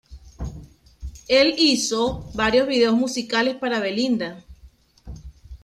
Él 1.27 1.53
hizo 1.59 2.27
varios 2.33 2.67
videos 2.67 2.95
musicales 2.95 3.55
para 3.57 3.79
Belinda. 3.79 4.43